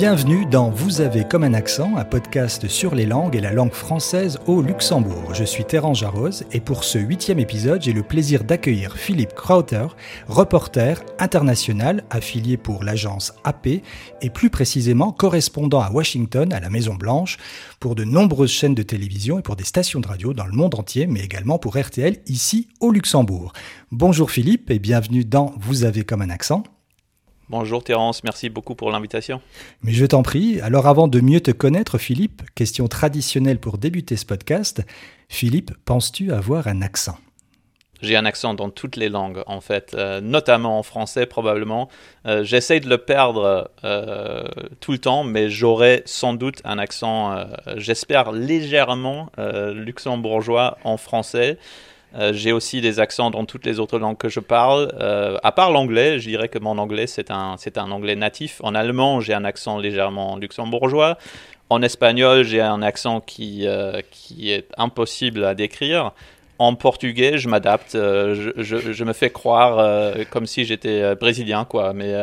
[0.00, 3.74] Bienvenue dans Vous avez comme un accent, un podcast sur les langues et la langue
[3.74, 5.34] française au Luxembourg.
[5.34, 9.88] Je suis Terence Jarose et pour ce huitième épisode, j'ai le plaisir d'accueillir Philippe Krauter,
[10.26, 13.66] reporter international affilié pour l'agence AP
[14.22, 17.36] et plus précisément correspondant à Washington, à la Maison Blanche,
[17.78, 20.76] pour de nombreuses chaînes de télévision et pour des stations de radio dans le monde
[20.76, 23.52] entier, mais également pour RTL ici au Luxembourg.
[23.92, 26.62] Bonjour Philippe et bienvenue dans Vous avez comme un accent.
[27.50, 29.40] Bonjour Terence, merci beaucoup pour l'invitation.
[29.82, 30.60] Mais je t'en prie.
[30.60, 34.86] Alors avant de mieux te connaître, Philippe, question traditionnelle pour débuter ce podcast.
[35.28, 37.18] Philippe, penses-tu avoir un accent?
[38.02, 41.88] J'ai un accent dans toutes les langues, en fait, euh, notamment en français probablement.
[42.24, 44.44] Euh, j'essaie de le perdre euh,
[44.78, 47.36] tout le temps, mais j'aurai sans doute un accent,
[47.76, 49.32] j'espère, légèrement
[49.74, 51.58] luxembourgeois en français.
[52.16, 54.92] Euh, j'ai aussi des accents dans toutes les autres langues que je parle.
[55.00, 58.60] Euh, à part l'anglais, je dirais que mon anglais, c'est un, c'est un anglais natif.
[58.64, 61.18] En allemand, j'ai un accent légèrement luxembourgeois.
[61.68, 66.12] En espagnol, j'ai un accent qui, euh, qui est impossible à décrire
[66.60, 71.64] en portugais, je m'adapte, euh, je, me fais croire euh, comme si j'étais euh, brésilien,
[71.64, 71.94] quoi.
[71.94, 72.14] Mais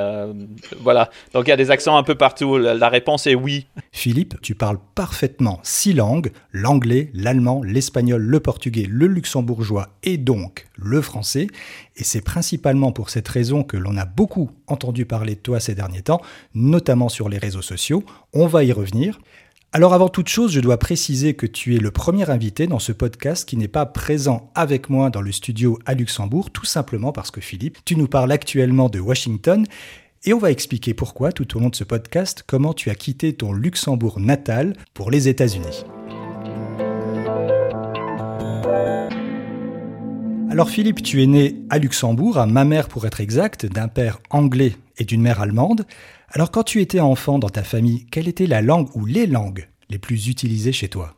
[0.79, 1.09] voilà.
[1.33, 2.57] Donc il y a des accents un peu partout.
[2.57, 3.65] La, réponse est oui.
[3.91, 10.67] Philippe, tu parles parfaitement six langues l'anglais, l'allemand, l'espagnol, le portugais, le luxembourgeois et donc
[10.75, 11.47] le français.
[11.95, 15.73] Et c'est principalement pour cette raison que l'on a beaucoup entendu parler de toi ces
[15.73, 16.21] derniers temps,
[16.53, 18.03] notamment sur les réseaux sociaux.
[18.33, 19.19] On va y revenir.
[19.77, 22.91] Alors avant toute chose, je dois préciser que tu es le premier invité dans ce
[22.91, 27.29] podcast qui n'est pas présent avec moi dans le studio à Luxembourg, tout simplement parce
[27.29, 29.67] que Philippe, tu nous parles actuellement de Washington
[30.23, 33.33] et on va expliquer pourquoi tout au long de ce podcast, comment tu as quitté
[33.33, 35.85] ton Luxembourg natal pour les États-Unis.
[40.49, 44.75] Alors Philippe, tu es né à Luxembourg, à Mamère pour être exact, d'un père anglais
[44.97, 45.85] et d'une mère allemande.
[46.29, 49.67] Alors quand tu étais enfant dans ta famille, quelle était la langue ou les langues
[49.89, 51.13] les plus utilisées chez toi?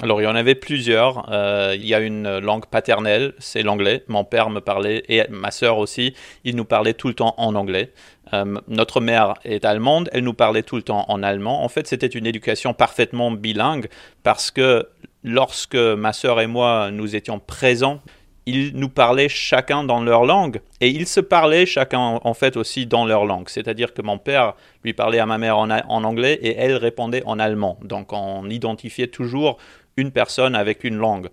[0.00, 1.28] Alors, il y en avait plusieurs.
[1.32, 4.04] Euh, il y a une langue paternelle, c'est l'anglais.
[4.06, 7.56] Mon père me parlait, et ma sœur aussi, ils nous parlaient tout le temps en
[7.56, 7.92] anglais.
[8.32, 11.64] Euh, notre mère est allemande, elle nous parlait tout le temps en allemand.
[11.64, 13.88] En fait, c'était une éducation parfaitement bilingue
[14.22, 14.86] parce que
[15.24, 18.00] lorsque ma sœur et moi, nous étions présents
[18.48, 22.86] ils nous parlaient chacun dans leur langue et ils se parlaient chacun en fait aussi
[22.86, 23.48] dans leur langue.
[23.48, 24.54] C'est-à-dire que mon père
[24.84, 25.70] lui parlait à ma mère en,
[26.04, 27.78] anglais et elle répondait en allemand.
[27.82, 29.58] Donc on identifiait toujours
[29.98, 31.28] une personne avec une langue.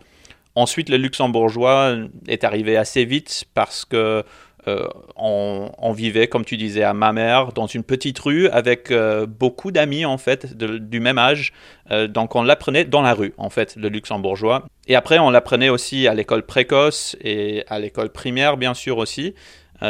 [0.56, 1.96] Ensuite, le luxembourgeois
[2.28, 4.24] est arrivé assez vite parce que
[4.68, 9.26] euh, on, vivait, comme tu disais, à ma mère, dans une petite rue avec euh,
[9.26, 11.54] beaucoup d'amis, en fait, du même âge.
[11.92, 14.66] Euh, donc, on l'apprenait dans la rue, en fait, le luxembourgeois.
[14.88, 19.36] Et après, on l'apprenait aussi à l'école précoce et à l'école primaire, bien sûr, aussi.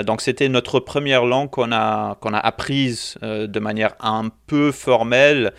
[0.03, 5.53] donc, c'était notre première langue qu'on a, qu'on a apprise de manière un peu formelle.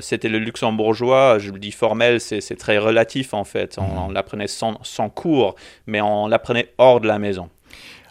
[0.00, 1.38] c'était le luxembourgeois.
[1.38, 3.78] Je le dis formel, c'est très relatif, en fait.
[3.78, 5.54] On, l'apprenait sans, sans cours,
[5.86, 7.50] mais on l'apprenait hors de la maison.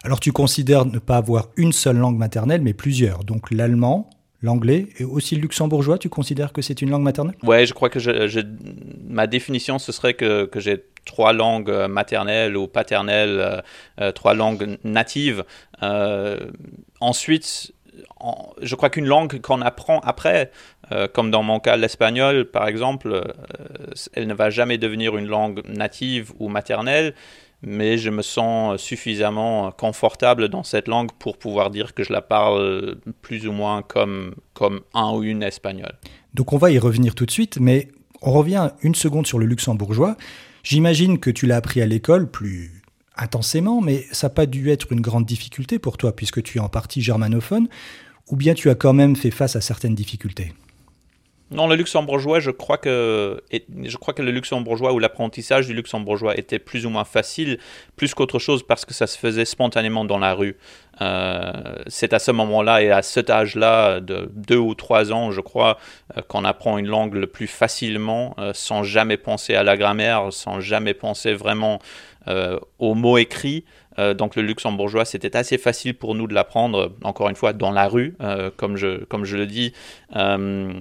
[0.06, 3.24] Alors tu considères ne pas avoir une seule langue maternelle, mais plusieurs.
[3.24, 4.08] Donc l'allemand,
[4.40, 7.34] l'anglais et aussi le luxembourgeois, tu considères que c'est une langue maternelle?
[7.42, 7.98] Oui, je crois que
[9.08, 13.60] ma définition, ce serait que, j'ai trois langues euh, maternelles ou paternelles, euh,
[14.00, 15.42] euh, trois langues natives.
[17.00, 17.72] ensuite,
[18.62, 20.52] je crois qu'une langue qu'on apprend après,
[21.14, 23.34] comme dans mon cas l'espagnol par exemple,
[24.12, 27.12] elle ne va jamais devenir une langue native ou maternelle
[27.66, 32.22] mais je me sens suffisamment confortable dans cette langue pour pouvoir dire que je la
[32.22, 35.94] parle plus ou moins comme, comme un ou une espagnole.
[36.32, 37.88] Donc on va y revenir tout de suite, mais
[38.22, 40.16] on revient une seconde sur le luxembourgeois.
[40.62, 42.82] J'imagine que tu l'as appris à l'école plus
[43.16, 46.60] intensément, mais ça n'a pas dû être une grande difficulté pour toi puisque tu es
[46.60, 47.68] en partie germanophone,
[48.28, 50.52] ou bien tu as quand même fait face à certaines difficultés?
[51.52, 56.90] Non, le luxembourgeois, je crois que, le luxembourgeois ou l'apprentissage du luxembourgeois était plus ou
[56.90, 57.58] moins facile,
[57.94, 60.56] plus qu'autre chose parce que ça se faisait spontanément dans la rue.
[61.00, 61.52] Euh,
[61.86, 65.78] c'est à ce moment-là et à cet âge-là, de deux ou trois ans, je crois,
[66.16, 70.32] euh, qu'on apprend une langue le plus facilement, euh, sans jamais penser à la grammaire,
[70.32, 71.78] sans jamais penser vraiment
[72.80, 73.64] aux mots écrits.
[73.98, 77.70] Euh, donc le luxembourgeois, c'était assez facile pour nous de l'apprendre, encore une fois, dans
[77.70, 79.72] la rue, euh, comme, je, comme je le dis,
[80.14, 80.72] euh,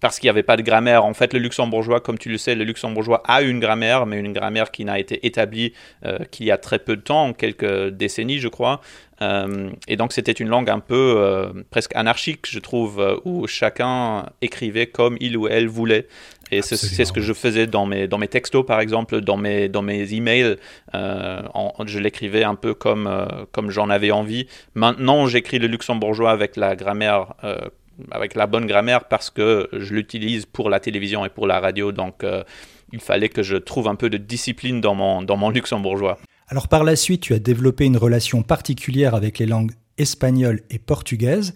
[0.00, 1.04] parce qu'il n'y avait pas de grammaire.
[1.04, 4.32] En fait, le luxembourgeois, comme tu le sais, le luxembourgeois a une grammaire, mais une
[4.32, 5.72] grammaire qui n'a été établie
[6.30, 8.80] qu'il y a très peu de temps, quelques décennies, je crois.
[9.20, 15.16] Et donc c'était une langue un peu presque anarchique, je trouve, où chacun écrivait comme
[15.20, 16.06] il ou elle voulait.
[16.52, 19.68] Et c'est ce que je faisais dans mes, dans mes textos, par exemple, dans mes,
[19.68, 20.56] dans mes emails.
[20.94, 21.42] Euh,
[21.86, 24.46] je l'écrivais un peu comme, euh, comme j'en avais envie.
[24.74, 27.58] Maintenant, j'écris le luxembourgeois avec la grammaire euh,
[28.10, 31.92] avec la bonne grammaire parce que je l'utilise pour la télévision et pour la radio.
[31.92, 32.24] Donc,
[32.92, 36.18] il fallait que je trouve un peu de discipline dans mon, dans mon luxembourgeois.
[36.48, 40.78] Alors par la suite, tu as développé une relation particulière avec les langues espagnole et
[40.78, 41.54] portugaise.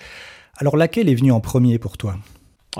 [0.56, 2.16] Alors laquelle est venue en premier pour toi?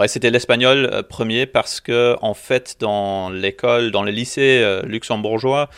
[0.07, 5.69] C'était l'espagnol euh, premier parce que en fait dans l'école, dans le lycée euh, luxembourgeois,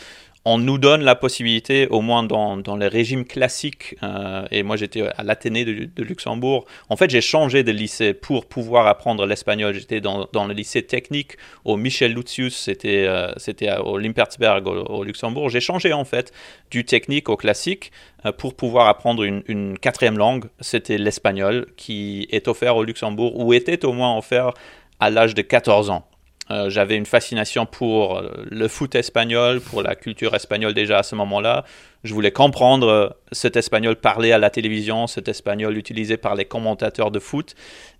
[0.45, 5.01] on nous donne la possibilité, au moins dans, les régimes classiques, euh, et moi j'étais
[5.17, 9.73] à l'Athénée de, Luxembourg, en fait j'ai changé de lycée pour pouvoir apprendre l'espagnol.
[9.73, 15.49] J'étais dans, le lycée technique au Michel Lutzius, c'était euh, au Limpertsberg au, Luxembourg.
[15.49, 16.33] J'ai changé en fait
[16.71, 17.91] du technique au classique
[18.25, 23.53] euh, pour pouvoir apprendre une quatrième langue, c'était l'espagnol, qui est offert au Luxembourg, ou
[23.53, 24.53] était au moins offert
[24.99, 26.05] à l'âge de 14 ans.
[26.53, 31.03] Euh, j'avais une fascination pour euh, le foot espagnol, pour la culture espagnole déjà à
[31.03, 31.65] ce moment-là.
[32.03, 36.45] Je voulais comprendre euh, cet espagnol parlé à la télévision, cet espagnol utilisé par les
[36.45, 37.55] commentateurs de foot.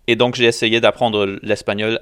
[0.07, 1.99] Et donc j'ai essayé d'apprendre l'espagnol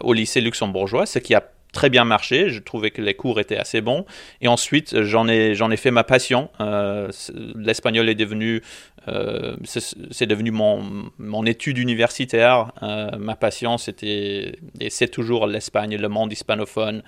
[0.00, 1.42] au lycée luxembourgeois, ce qui a
[1.74, 2.48] très bien marché.
[2.48, 4.06] Je trouvais que les cours étaient assez bons.
[4.40, 6.48] Et ensuite, j'en ai, j'en ai fait ma passion.
[6.60, 7.10] Euh,
[7.56, 8.62] l'espagnol est devenu,
[9.08, 12.72] euh, c'est, devenu mon, mon étude universitaire.
[12.82, 17.02] Euh, ma passion, c'était, et c'est toujours l'Espagne, le monde hispanophone,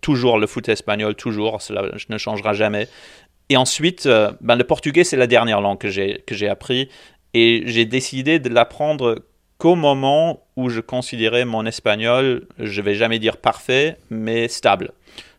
[0.00, 1.60] toujours le foot espagnol, toujours.
[1.60, 2.88] Cela ne changera jamais.
[3.50, 4.08] Et ensuite,
[4.40, 6.88] ben, le portugais, c'est la dernière langue que j'ai, que j'ai appris.
[7.34, 9.22] Et j'ai décidé de l'apprendre
[9.62, 14.90] qu'au moment où je considérais mon espagnol, je vais jamais dire parfait, mais stable.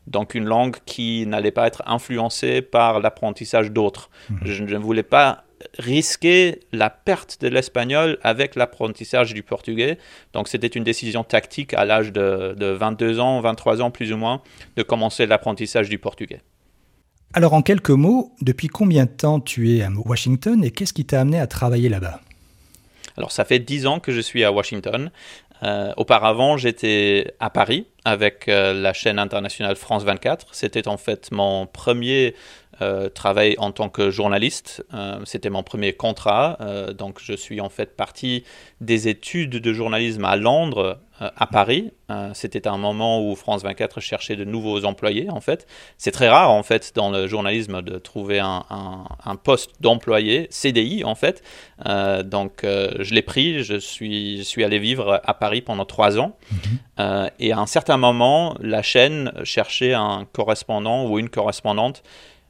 [0.07, 4.09] Donc une langue qui n'allait pas être influencée par l'apprentissage d'autres.
[4.29, 4.37] Mhm.
[4.45, 5.43] Je ne voulais pas
[5.77, 9.97] risquer la perte de l'espagnol avec l'apprentissage du portugais.
[10.31, 14.17] Donc c'était une décision tactique à l'âge de, de 22 ans, 23 ans plus ou
[14.17, 14.41] moins,
[14.77, 16.39] de commencer l'apprentissage du portugais.
[17.33, 21.03] Alors en quelques mots, depuis combien de temps tu es à Washington et qu'est-ce qui
[21.03, 22.21] t'a amené à travailler là-bas?
[23.17, 25.11] Alors ça fait dix ans que je suis à Washington.
[25.63, 30.47] Euh, auparavant, j'étais à Paris avec euh, la chaîne internationale France 24.
[30.51, 32.35] C'était en fait mon premier
[32.81, 34.83] euh, travail en tant que journaliste.
[35.25, 36.57] C'était mon premier contrat.
[36.97, 38.43] donc je suis en fait parti
[38.81, 40.99] des études de journalisme à Londres
[41.35, 41.91] à Paris.
[42.09, 45.67] Euh, c'était un moment où France 24 cherchait de nouveaux employés, en fait.
[45.97, 51.15] C'est très rare, en fait, dans le journalisme de trouver un, poste d'employé, CDI, en
[51.15, 51.43] fait.
[51.85, 56.19] Euh, donc, je l'ai pris, je suis, je suis allé vivre à Paris pendant trois
[56.19, 56.35] ans.
[56.51, 57.29] Mhm.
[57.39, 62.03] et à un certain moment, la chaîne cherchait un correspondant ou une correspondante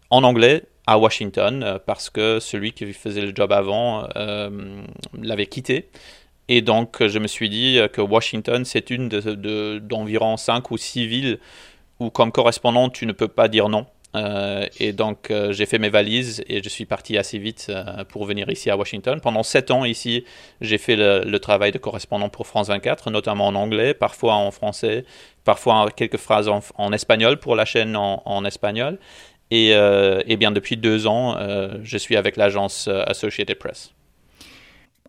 [0.09, 4.07] en anglais à Washington parce que celui qui faisait le job avant
[5.13, 5.89] l'avait quitté.
[6.49, 11.07] Et donc, je me suis dit que Washington, c'est une d'environ de, 5 ou 6
[11.07, 11.39] villes
[11.99, 13.85] où, comme correspondant, tu ne peux pas dire non.
[14.15, 18.03] Euh, et donc, euh, j'ai fait mes valises et je suis parti assez vite euh,
[18.03, 19.19] pour venir ici à Washington.
[19.19, 20.23] Pendant 7 ans ici,
[20.61, 25.05] j'ai fait le, travail de correspondant pour France 24, notamment en anglais, parfois en français,
[25.43, 28.99] parfois quelques phrases en, espagnol pour la chaîne en, espagnol.
[29.51, 31.37] Et, et, bien, depuis deux ans,
[31.83, 33.93] je suis avec l'agence Associated Press.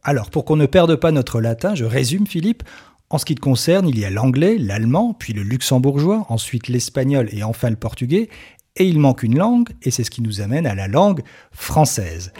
[0.06, 2.62] Alors, pour qu'on ne perde pas notre latin, je résume Philippe.
[3.08, 7.30] En ce qui te concerne, il y a l'anglais, l'allemand, puis le luxembourgeois, ensuite l'espagnol
[7.32, 8.28] et enfin le portugais.
[8.76, 11.22] Et il manque une langue, et c'est ce qui nous amène à la langue
[11.52, 12.34] française.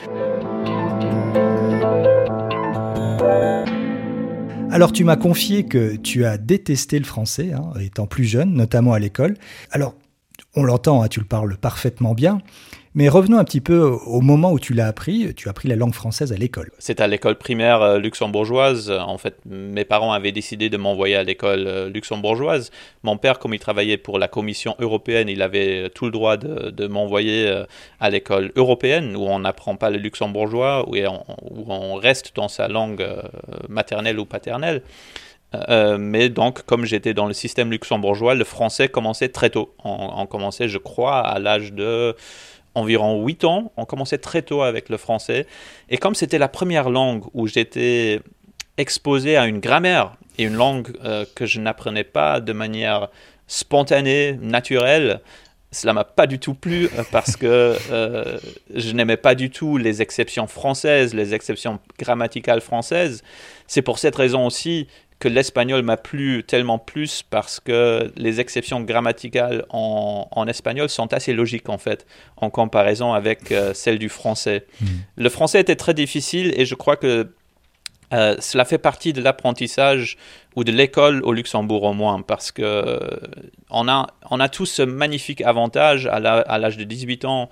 [4.71, 8.93] Alors tu m'as confié que tu as détesté le français, hein, étant plus jeune, notamment
[8.93, 9.37] à l'école.
[9.71, 9.95] Alors,
[10.57, 12.41] on l'entend, hein, tu le parles parfaitement bien.
[12.97, 15.35] Mais revenons un petit peu au moment où tu l'as appris.
[15.35, 16.71] Tu as appris la langue française à l'école.
[16.79, 18.89] C'est à l'école primaire euh, luxembourgeoise.
[18.89, 22.71] En fait, mes parents avaient décidé de m'envoyer à l'école euh, luxembourgeoise.
[23.03, 26.87] Mon père, comme il travaillait pour la Commission européenne, il avait tout le droit de,
[26.87, 27.65] m'envoyer euh,
[27.99, 33.05] à l'école européenne où on n'apprend pas le luxembourgeois, où on, reste dans sa langue
[33.69, 34.83] maternelle ou paternelle.
[35.99, 39.75] Mais donc, comme j'étais dans le système luxembourgeois, le français commençait très tôt.
[39.85, 42.17] on commençait, je crois, à l'âge de
[42.75, 43.73] environ 8 ans.
[43.77, 45.47] On commençait très tôt avec le français.
[45.89, 48.21] Et comme c'était la première langue où j'étais
[48.77, 53.09] exposé à une grammaire et une langue euh, que je n'apprenais pas de manière
[53.47, 55.21] spontanée, naturelle,
[55.71, 58.39] cela m'a pas du tout plu euh, parce que euh,
[58.75, 63.23] je n'aimais pas du tout les exceptions françaises, les exceptions grammaticales françaises.
[63.67, 68.81] C'est pour cette raison aussi que l'espagnol m'a plu tellement plus parce que les exceptions
[68.81, 72.07] grammaticales en, espagnol sont assez logiques en fait,
[72.37, 74.67] en comparaison avec euh, celles du français.
[74.81, 74.87] Hmm.
[75.17, 77.33] Le français était très difficile et je crois que
[78.13, 80.19] euh, cela fait partie de l'apprentissage
[80.57, 82.99] ou de l'école au Luxembourg au moins, parce que euh,
[83.71, 87.51] on, a, on a tous ce magnifique avantage à l'âge de 18 ans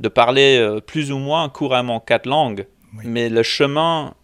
[0.00, 2.66] de parler plus ou moins couramment quatre langues,
[3.02, 4.14] mais le chemin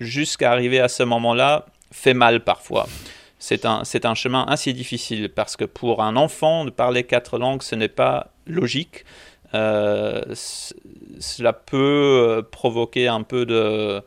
[0.00, 2.88] jusqu'à arriver à ce moment-là, fait mal parfois.
[3.38, 7.62] C'est un, un chemin assez difficile parce que pour un enfant de parler quatre langues,
[7.62, 9.04] ce n'est pas logique.
[9.54, 10.22] Euh,
[11.18, 11.76] cela peut
[12.38, 14.02] euh, provoquer un peu de,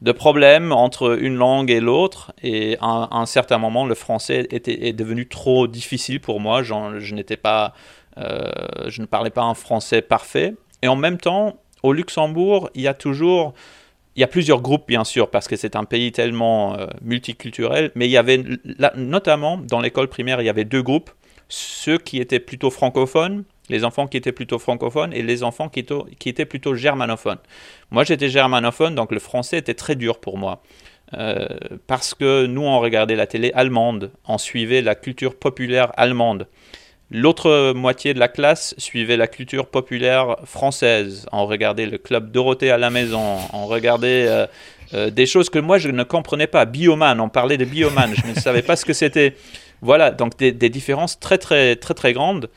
[0.00, 2.32] de problèmes entre une langue et l'autre.
[2.42, 6.62] Et à, un certain moment, le français était, est devenu trop difficile pour moi.
[6.62, 7.74] je, pas,
[8.18, 8.50] euh,
[8.88, 10.54] je ne parlais pas un français parfait.
[10.82, 13.54] Et en même temps, au Luxembourg, il y a toujours
[14.16, 18.06] il y a plusieurs groupes, bien sûr, parce que c'est un pays tellement multiculturel, mais
[18.06, 18.42] il y avait,
[18.96, 21.10] notamment dans l'école primaire, il y avait deux groupes,
[21.48, 25.84] ceux qui étaient plutôt francophones les enfants qui étaient plutôt francophones et les enfants qui,
[26.18, 27.38] qui étaient plutôt germanophones.
[27.90, 30.62] Moi, j'étais germanophone, donc le français était très dur pour moi.
[31.14, 31.46] Euh,
[31.86, 36.46] parce que nous, on regardait la télé allemande, on suivait la culture populaire allemande.
[37.10, 41.26] L'autre moitié de la classe suivait la culture populaire française.
[41.32, 44.46] On regardait le club Dorothée à la maison, on regardait euh,
[44.92, 46.66] euh, des choses que moi je ne comprenais pas.
[46.66, 49.34] Bioman, on parlait de bioman, je ne savais pas ce que c'était.
[49.80, 52.50] Voilà, donc des, différences très très très très grandes.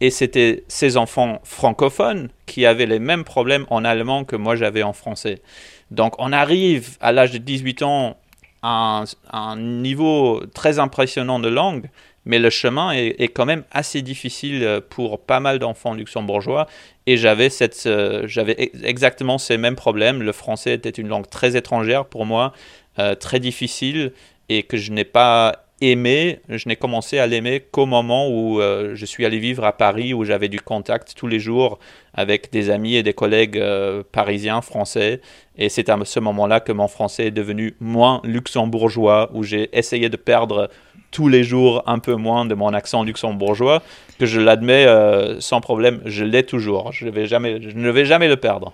[0.00, 4.84] Et c'était ces enfants francophones qui avaient les mêmes problèmes en allemand que moi j'avais
[4.84, 5.42] en français.
[5.90, 8.16] Donc on arrive à l'âge de 18 ans
[8.62, 11.90] à un, niveau très impressionnant de langue,
[12.28, 16.68] mais le chemin est, quand même assez difficile pour pas mal d'enfants luxembourgeois.
[17.06, 20.22] Et j'avais, cette, euh, j'avais exactement ces mêmes problèmes.
[20.22, 22.52] Le français était une langue très étrangère pour moi,
[22.98, 24.12] euh, très difficile,
[24.50, 28.94] et que je n'ai pas aimé, je n'ai commencé à l'aimer qu'au moment où euh,
[28.94, 31.78] je suis allé vivre à Paris, où j'avais du contact tous les jours
[32.14, 35.20] avec des amis et des collègues euh, parisiens, français.
[35.56, 40.08] Et c'est à ce moment-là que mon français est devenu moins luxembourgeois, où j'ai essayé
[40.08, 40.68] de perdre
[41.10, 43.82] tous les jours un peu moins de mon accent luxembourgeois,
[44.18, 46.92] que je l'admets euh, sans problème, je l'ai toujours.
[46.92, 48.72] Je, vais jamais, je ne vais jamais le perdre.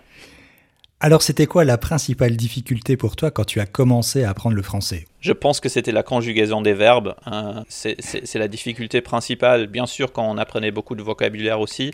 [1.00, 4.62] Alors c'était quoi la principale difficulté pour toi quand tu as commencé à apprendre le
[4.62, 5.05] français?
[5.21, 7.14] Je pense que c'était la conjugaison des verbes.
[7.26, 7.64] Hein.
[7.69, 9.67] C'est la difficulté principale.
[9.67, 11.93] Bien sûr, quand on apprenait beaucoup de vocabulaire aussi,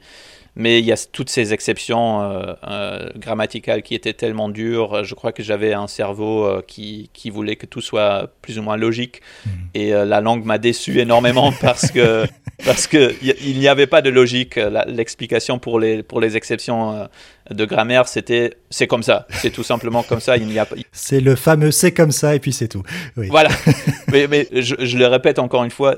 [0.57, 5.05] mais il y a toutes ces exceptions euh, euh, grammaticales qui étaient tellement dures.
[5.05, 8.63] Je crois que j'avais un cerveau euh, qui, qui, voulait que tout soit plus ou
[8.63, 9.21] moins logique.
[9.47, 9.51] Hmm.
[9.75, 12.27] Et la langue m'a déçu énormément parce que
[12.65, 14.59] parce qu'il n'y avait pas de logique.
[14.87, 17.09] L'explication pour les, pour les exceptions
[17.51, 19.27] de grammaire, c'était c'est comme ça.
[19.31, 20.37] C'est tout simplement comme ça.
[20.37, 22.83] Il n'y a C'est le fameux c'est comme ça et puis c'est tout.
[23.17, 23.51] Voilà.
[24.13, 25.97] mais, mais je, je, le répète encore une fois,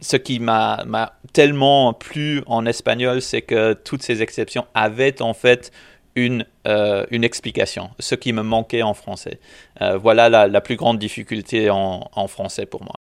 [0.00, 0.84] ce qui m'a
[1.32, 5.72] tellement plu en espagnol, c'est que toutes ces exceptions avaient en fait
[6.16, 9.40] une, euh, une explication, ce qui me manquait en français.
[9.82, 12.94] Euh, voilà la, plus grande difficulté en, en français pour moi.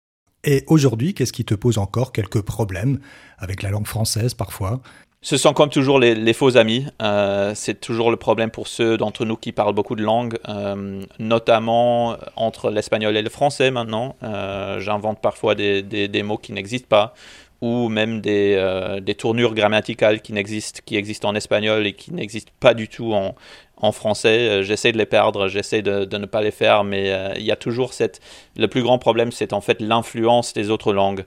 [0.45, 2.99] Et aujourd'hui, qu'est-ce qui te pose encore quelques problèmes
[3.39, 4.81] avec la langue française parfois?
[5.25, 6.85] Ce sont comme toujours les, faux amis.
[7.01, 11.01] Euh, c'est toujours le problème pour ceux d'entre nous qui parlent beaucoup de langues, euh,
[11.21, 14.17] notamment entre l'espagnol et le français maintenant.
[14.25, 17.15] Euh, j'invente parfois des, mots qui n'existent pas
[17.61, 23.13] ou même des, tournures grammaticales qui, existent en espagnol et qui n'existent pas du tout
[23.15, 23.37] en,
[23.77, 24.65] en français.
[24.65, 27.57] J'essaie de les perdre, j'essaie de, de, ne pas les faire, mais il y a
[27.57, 28.21] toujours cette...
[28.57, 31.25] Le plus grand problème, c'est en fait l'influence des autres langues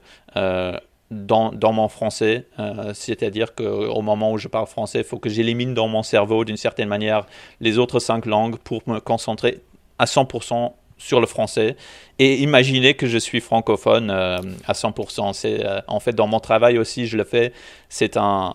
[1.10, 5.72] dans, mon français, euh, c'est-à-dire qu'au moment où je parle français, il faut que j'élimine
[5.72, 7.26] dans mon cerveau d'une certaine manière
[7.60, 9.60] les autres cinq langues pour me concentrer
[9.98, 11.76] à 100% sur le français
[12.18, 15.32] et imaginer que je suis francophone euh, à 100%.
[15.32, 17.52] C'est, euh, en fait, dans mon travail aussi, je le fais.
[17.88, 18.54] C'est un,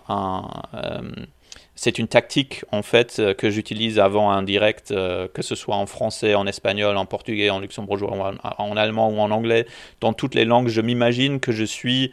[1.74, 6.34] c'est une tactique en fait que j'utilise avant un direct, que ce soit en français,
[6.34, 9.66] en espagnol, en portugais, en luxembourgeois, en allemand ou en anglais.
[10.00, 12.12] Dans toutes les langues, je m'imagine que je suis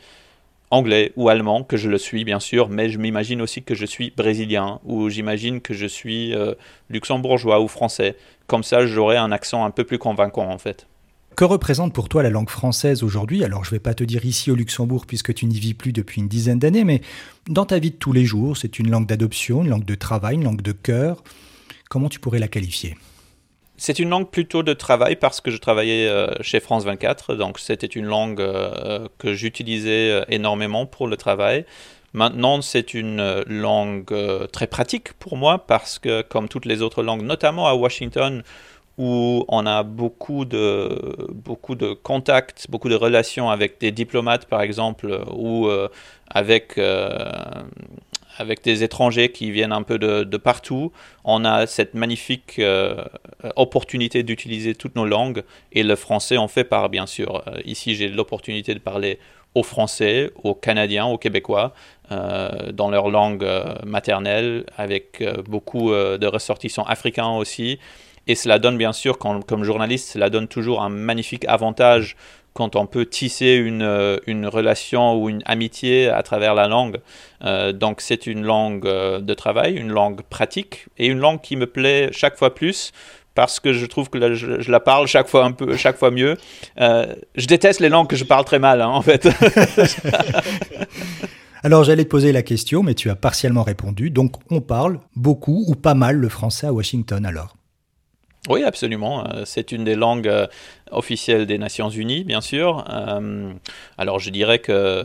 [0.71, 3.85] anglais ou allemand, que je le suis bien sûr, mais je m'imagine aussi que je
[3.85, 6.53] suis brésilien ou j'imagine que je suis euh,
[6.89, 8.15] luxembourgeois ou français.
[8.47, 10.87] Comme ça, j'aurai un accent un peu plus convaincant en fait.
[11.35, 13.43] Que représente pour toi la langue française aujourd'hui?
[13.43, 15.93] Alors je ne vais pas te dire ici au Luxembourg puisque tu n'y vis plus
[15.93, 17.01] depuis une dizaine d'années, mais
[17.47, 20.35] dans ta vie de tous les jours, c'est une langue d'adoption, une langue de travail,
[20.35, 21.23] une langue de cœur.
[21.89, 22.97] Comment tu pourrais la qualifier?
[23.79, 27.59] C'est une langue plutôt de travail parce que je travaillais euh, chez France 24, donc
[27.59, 31.65] c'était une langue euh, que j'utilisais euh, énormément pour le travail.
[32.11, 34.13] Maintenant, c'est une langue
[34.51, 38.41] très pratique pour moi parce que, comme toutes les autres langues, notamment à Washington,
[38.97, 44.63] où on a beaucoup de, beaucoup de contacts, beaucoup de relations avec des diplomates, par
[44.63, 45.69] exemple, ou
[46.31, 46.79] avec
[48.39, 50.91] avec des étrangers qui viennent un peu de, partout.
[51.25, 53.03] On a cette magnifique euh,
[53.57, 55.43] opportunité d'utiliser toutes nos langues
[55.73, 57.43] et le français en fait part, bien sûr.
[57.47, 59.19] Euh, ici, j'ai l'opportunité de parler
[59.55, 61.73] aux Français, aux Canadiens, aux Québécois,
[62.11, 63.45] euh, dans leur langue
[63.85, 67.79] maternelle, avec beaucoup de ressortissants africains aussi.
[68.27, 72.15] Et cela donne bien sûr, comme journaliste, cela donne toujours un magnifique avantage
[72.59, 76.97] quand on peut tisser une, euh, une, relation ou une amitié à travers la langue.
[77.45, 81.55] Euh, donc c'est une langue euh, de travail, une langue pratique et une langue qui
[81.55, 82.91] me plaît chaque fois plus
[83.33, 86.35] parce que je trouve que je, la parle chaque fois un peu, chaque fois mieux.
[86.77, 89.23] je déteste les langues que je parle très mal, hein, en fait.
[91.63, 94.09] Alors j'allais te poser la question, mais tu as partiellement répondu.
[94.09, 97.55] Donc on parle beaucoup ou pas mal le français à Washington alors?
[98.47, 99.25] Oui, absolument.
[99.27, 100.47] Euh, c'est une des langues euh,
[100.91, 102.85] officielles des Nations Unies, bien sûr.
[102.89, 103.51] Euh,
[103.97, 105.03] alors, je dirais que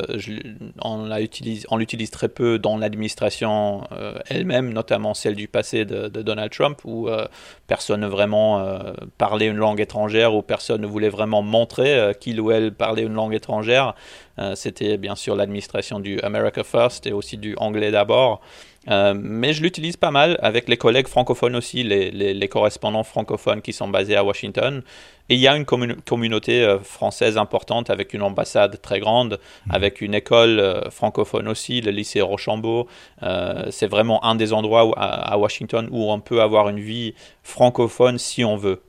[0.81, 3.83] on l'utilise très peu dans l'administration
[4.29, 7.09] elle-même, notamment celle du passé de, Donald Trump, où
[7.67, 8.65] personne ne vraiment
[9.19, 13.15] parlait une langue étrangère, où personne ne voulait vraiment montrer qu'il ou elle parlait une
[13.15, 13.95] langue étrangère.
[14.55, 18.41] C'était bien sûr l'administration du America First et aussi du anglais d'abord.
[18.89, 23.63] Euh, mais je l'utilise pas mal avec les collègues francophones aussi, les, les, correspondants francophones
[23.63, 24.83] qui sont basés à Washington.
[25.31, 29.75] Et il y a une communauté euh, française importante avec une ambassade très grande, mmh.
[29.75, 32.89] avec une école euh, francophone aussi, le lycée Rochambeau.
[33.71, 38.19] c'est vraiment un des endroits à, à, Washington où on peut avoir une vie francophone
[38.19, 38.83] si on veut.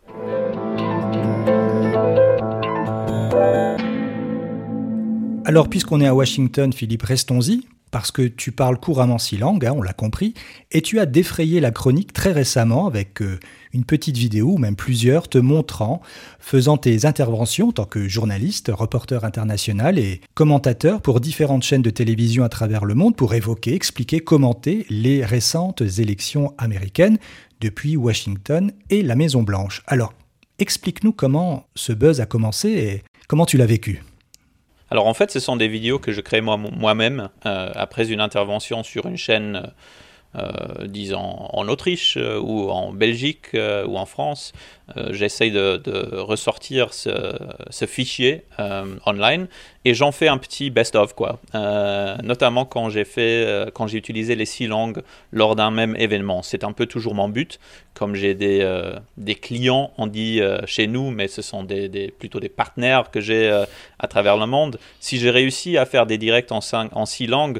[5.45, 7.61] Alors, puisqu'on est à Washington, Philippe, restons-y
[7.95, 10.33] parce que tu parles couramment six langues, hein, on l'a compris,
[10.69, 13.39] et tu as défrayé la chronique très récemment avec euh,
[13.71, 16.01] une petite vidéo, ou même plusieurs, te montrant,
[16.37, 21.89] faisant tes interventions en tant que journaliste, reporter international et commentateur pour différentes chaînes de
[21.89, 27.17] télévision à travers le monde pour évoquer, expliquer, commenter les récentes élections américaines
[27.61, 29.83] depuis Washington et la Maison Blanche.
[29.87, 30.11] Alors,
[30.59, 34.03] explique-nous comment ce buzz a commencé et comment tu l'as vécu.
[34.91, 38.83] Alors en fait, ce sont des vidéos que je crée moi-même euh, après une intervention
[38.83, 39.67] sur une chaîne euh,
[40.85, 44.53] disons en Autriche euh, ou en Belgique euh, ou en France,
[45.09, 45.81] j'essaye de,
[46.19, 48.43] ressortir ce, fichier
[49.07, 49.47] online
[49.83, 51.39] et j'en fais un petit best-of quoi.
[52.21, 56.43] notamment quand j'ai fait, quand j'ai utilisé les six langues lors d'un même événement.
[56.43, 57.59] C'est un peu toujours mon but.
[57.95, 63.09] Comme j'ai des, clients, on dit chez nous, mais ce sont des, plutôt des partenaires
[63.09, 63.49] que j'ai
[63.97, 64.77] à travers le monde.
[64.99, 66.59] Si j'ai réussi à faire des directs en,
[66.91, 67.59] en six langues,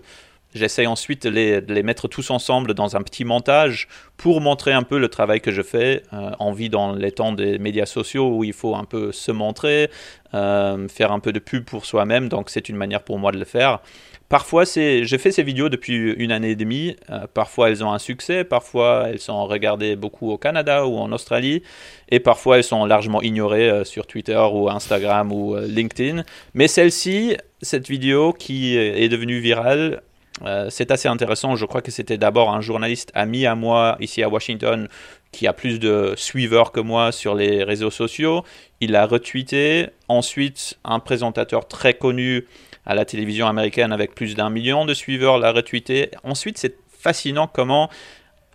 [0.56, 4.98] J'essaie ensuite de les, mettre tous ensemble dans un petit montage pour montrer un peu
[4.98, 6.04] le travail que je fais.
[6.13, 9.34] Euh, en vie dans les temps des médias sociaux où il faut un peu se
[9.34, 9.89] montrer,
[10.34, 12.30] euh, faire un peu de pub pour soi-même.
[12.30, 13.82] Donc c'est une manière pour moi de le faire.
[14.30, 16.96] Parfois, j'ai fait ces vidéos depuis une année et demie.
[17.10, 18.46] Euh, parfois, elles ont un succès.
[18.46, 21.63] Parfois, elles sont regardées beaucoup au Canada ou en Australie.
[22.08, 26.24] Et parfois, elles sont largement ignorées sur Twitter ou Instagram ou LinkedIn.
[26.54, 30.02] Mais celle-ci, cette vidéo qui est devenue virale,
[30.43, 31.56] euh, c'est assez intéressant.
[31.56, 34.88] Je crois que c'était d'abord un journaliste ami à moi ici à Washington
[35.32, 38.43] qui a plus de suiveurs que moi sur les réseaux sociaux.
[38.82, 39.88] Il a retweeté.
[40.08, 42.45] Ensuite, un présentateur très connu
[42.86, 46.12] à la télévision américaine avec plus d'un million de suiveurs l'a retweeté.
[46.24, 47.89] Ensuite, c'est fascinant comment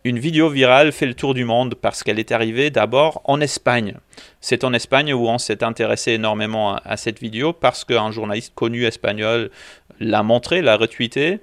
[0.04, 3.96] une vidéo virale fait le tour du monde parce qu'elle est arrivée d'abord en Espagne.
[4.40, 8.54] C'est en Espagne où on s'est intéressé énormément à, à cette vidéo parce qu'un journaliste
[8.54, 9.50] connu espagnol
[9.98, 11.40] l'a montré, l'a retweeté.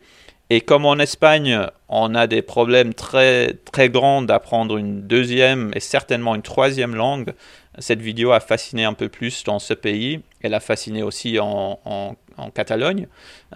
[0.50, 5.82] Et comme en Espagne, on a des problèmes très, très grands d'apprendre une deuxième et
[5.82, 7.34] certainement une troisième langue,
[7.80, 10.22] cette vidéo a fasciné un peu plus dans ce pays.
[10.42, 12.16] Elle a fasciné aussi en,
[12.54, 13.08] Catalogne.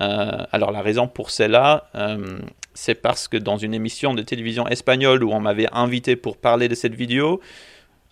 [0.01, 2.39] Euh, alors la raison pour cela, euh,
[2.73, 6.67] c'est parce que dans une émission de télévision espagnole où on m'avait invité pour parler
[6.67, 7.41] de cette vidéo,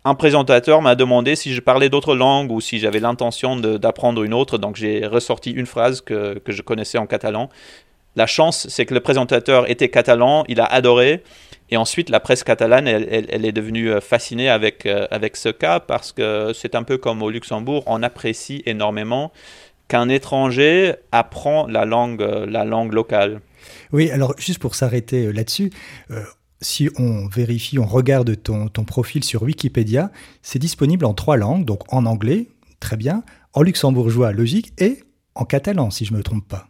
[0.06, 4.34] un présentateur m'a demandé si je parlais d'autres langues ou si j'avais l'intention d'apprendre une
[4.34, 4.58] autre.
[4.58, 7.50] Donc j'ai ressorti une phrase que, je connaissais en catalan
[8.20, 11.24] la chance, c'est que le présentateur était catalan, il a adoré.
[11.70, 15.80] Et ensuite, la presse catalane, elle, est devenue euh, fascinée avec, euh, avec ce cas
[15.80, 19.32] parce que c'est un peu comme au Luxembourg, on apprécie énormément
[19.88, 23.40] qu'un étranger apprend la langue, euh, la langue locale.
[23.94, 25.72] Oui, alors juste pour s'arrêter là-dessus,
[26.60, 31.64] si on vérifie, on regarde ton, ton profil sur Wikipédia, c'est disponible en trois langues,
[31.64, 32.48] donc en anglais,
[32.82, 35.04] très bien, en luxembourgeois, logique, et
[35.36, 36.69] en catalan, si je ne me trompe pas.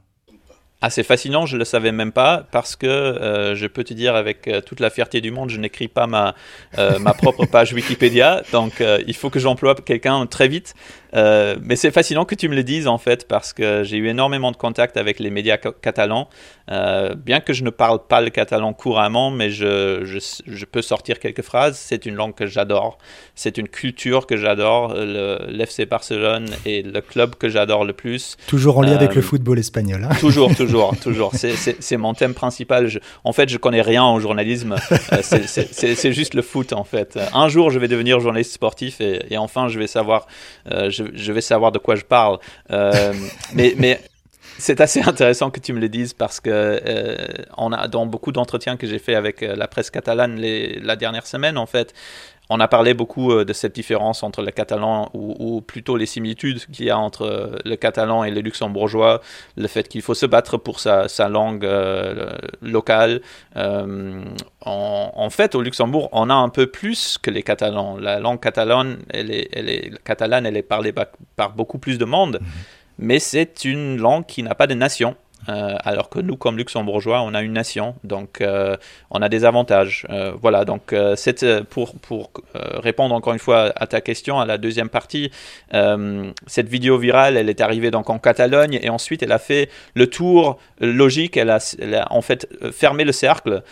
[0.81, 4.15] Assez fascinant, je ne le savais même pas, parce que euh, je peux te dire
[4.15, 6.35] avec euh, toute la fierté du monde, je n'écris pas ma,
[6.77, 10.73] euh, ma propre page Wikipédia, donc il faut que j'emploie quelqu'un très vite.
[11.13, 14.53] mais c'est fascinant que tu me le dises en fait, parce que j'ai eu énormément
[14.53, 16.29] de contacts avec les médias catalans,
[16.69, 21.19] bien que je ne parle pas le catalan couramment, mais je, je, je peux sortir
[21.19, 21.77] quelques phrases.
[21.77, 22.99] C'est une langue que j'adore,
[23.35, 28.37] c'est une culture que j'adore, l'FC Barcelone est le club que j'adore le plus.
[28.47, 30.07] Toujours en lien avec le football espagnol.
[30.09, 31.31] Hein toujours, toujours toujours, toujours.
[31.33, 32.89] C'est mon thème principal.
[33.23, 34.75] en fait, je connais rien au journalisme.
[35.21, 37.19] c'est juste le foot, en fait.
[37.33, 40.27] Un jour, je vais devenir journaliste sportif et, enfin, je vais savoir,
[40.65, 42.39] je, je, vais savoir de quoi je parle.
[42.69, 43.99] mais, mais
[44.59, 47.15] c'est assez intéressant que tu me le dises parce que euh,
[47.89, 51.65] dans beaucoup d'entretiens que j'ai fait avec euh, la presse catalane la dernière semaine en
[51.65, 51.93] fait,
[52.49, 56.65] on a parlé beaucoup euh, de cette différence entre le catalan ou, plutôt les similitudes
[56.71, 59.21] qu'il y a entre le catalan et le luxembourgeois,
[59.55, 61.67] le fait qu'il faut se battre pour sa, langue
[62.61, 63.21] locale.
[63.55, 67.97] en, fait, au Luxembourg, on a un peu plus que les catalans.
[67.97, 72.05] La langue catalane, elle est, elle est, catalane, elle est parlée par, beaucoup plus de
[72.05, 72.39] monde.
[72.41, 72.47] Mhm
[72.99, 75.15] mais c'est une langue qui n'a pas de nation.
[75.49, 78.75] Euh, alors que nous, comme luxembourgeois, on a une nation, donc euh,
[79.09, 80.05] on a des avantages.
[80.09, 80.93] Euh, voilà, donc
[81.69, 85.31] pour, pour répondre encore une fois à ta question, à la deuxième partie,
[86.47, 90.07] cette vidéo virale, elle est arrivée donc en Catalogne et ensuite elle a fait le
[90.07, 91.59] tour logique, elle a,
[92.09, 93.63] en fait fermé le cercle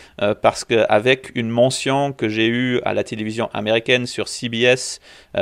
[0.42, 5.00] parce qu'avec une mention que j'ai eue à la télévision américaine sur CBS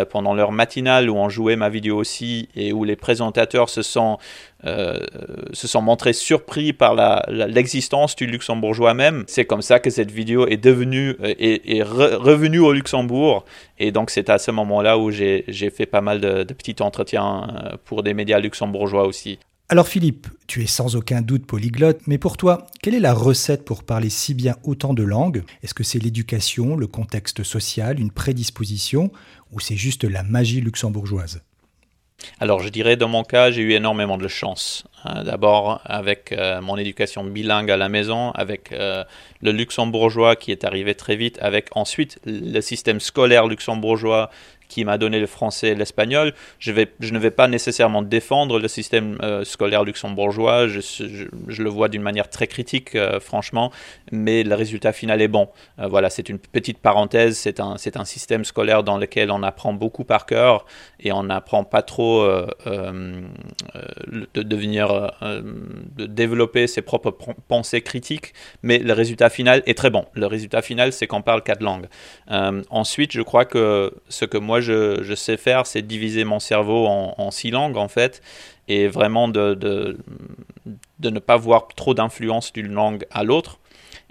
[0.10, 4.18] pendant l'heure matinale où on jouait ma vidéo aussi et où les présentateurs se sont
[4.66, 5.00] euh,
[5.54, 6.96] se sont montrés surpris par
[7.28, 9.24] l'existence du luxembourgeois même.
[9.28, 13.46] C'est comme ça que cette vidéo est devenue euh, revenue au Luxembourg.
[13.78, 15.44] Et donc c'est à ce moment-là où j'ai
[15.76, 19.40] fait pas mal de, de petits entretiens euh, pour des médias luxembourgeois aussi.
[19.68, 23.66] Alors Philippe, tu es sans aucun doute polyglotte, mais pour toi, quelle est la recette
[23.66, 25.44] pour parler si bien autant de langues?
[25.64, 29.12] Est-ce que c'est l'éducation, le contexte social, une prédisposition,
[29.52, 31.42] ou c'est juste la magie luxembourgeoise?
[32.40, 34.84] Alors je dirais dans mon cas, j'ai eu énormément de chance.
[35.04, 35.24] Hein.
[35.24, 39.04] D'abord avec euh, mon éducation bilingue à la maison, avec euh,
[39.42, 44.30] le luxembourgeois qui est arrivé très vite, avec ensuite le système scolaire luxembourgeois
[44.68, 46.34] qui m'a donné le français et l'espagnol.
[46.60, 52.02] Je, ne vais pas nécessairement défendre le système euh, scolaire luxembourgeois, je, le vois d'une
[52.02, 53.72] manière très critique, euh, franchement,
[54.12, 55.50] mais le résultat final est bon.
[55.80, 59.44] Euh, voilà, c'est une petite parenthèse, c'est un, c'est un système scolaire dans lequel on
[59.44, 60.66] apprend beaucoup par cœur
[61.00, 62.26] et on n'apprend pas trop
[62.66, 67.16] de devenir, de développer ses propres
[67.48, 70.06] pensées critiques, mais le résultat final est très bon.
[70.14, 71.88] Le résultat final, c'est qu'on parle quatre langues.
[72.70, 76.88] ensuite, je crois que ce que moi moi je, sais faire, c'est diviser mon cerveau
[76.88, 78.22] en, six langues en fait,
[78.70, 83.60] et vraiment de, de, ne pas voir trop d'influence d'une langue à l'autre.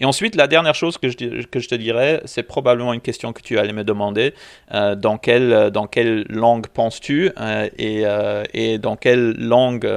[0.01, 3.33] Et ensuite, la dernière chose que je, que je te dirais, c'est probablement une question
[3.33, 4.35] que tu allais me demander.
[4.73, 9.89] Euh, dans, quelle, dans quelle langue penses-tu euh, et, euh, et, dans quelle langue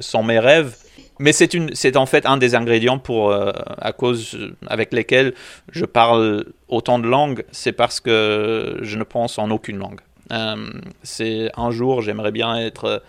[0.00, 0.74] sont mes rêves?
[1.22, 5.34] Mais c'est en fait un des ingrédients pour, euh, à cause avec lesquels
[5.70, 10.00] je parle autant de langues, c'est parce que je ne pense en aucune langue.
[10.32, 10.56] Euh,
[11.04, 13.04] c'est un jour, j'aimerais bien être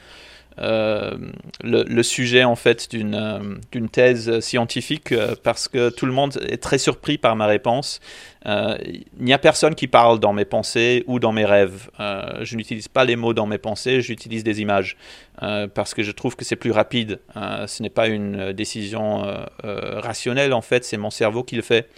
[0.60, 1.18] euh,
[1.64, 7.18] le, sujet en fait d'une thèse scientifique parce que tout le monde est très surpris
[7.18, 8.00] par ma réponse.
[8.46, 11.90] il n'y a personne qui parle dans mes pensées ou dans mes rêves.
[11.98, 14.98] je n'utilise pas les mots dans mes pensées, j'utilise des images
[15.40, 17.20] parce que je trouve que c'est plus rapide.
[17.36, 19.24] ce n'est pas une décision
[19.64, 21.90] rationnelle en fait, c'est mon cerveau qui le fait.